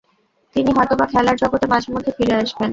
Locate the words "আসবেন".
2.35-2.69